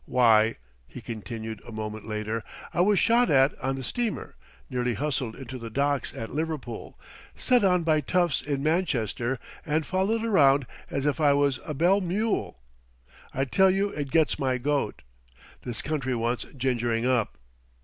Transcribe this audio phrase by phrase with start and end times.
[0.07, 0.55] "Why,"
[0.87, 4.35] he continued a moment later, "I was shot at on the steamer,
[4.67, 6.99] nearly hustled into the docks at Liverpool,
[7.35, 12.01] set on by toughs in Manchester and followed around as if I was a bell
[12.01, 12.57] mule.
[13.31, 15.03] I tell you it gets my goat.
[15.61, 17.37] This country wants gingering up."